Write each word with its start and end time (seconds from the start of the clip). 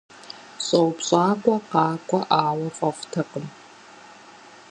Щӏэупщӏакӏуэ 0.65 1.55
къакӏуэӏауэ 1.69 2.67
фӏэфӏтэкъым. 2.77 3.45